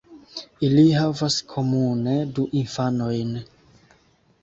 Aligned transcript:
Ili 0.67 0.85
havas 0.95 1.37
komune 1.53 2.17
du 2.39 2.49
infanojn. 2.65 3.41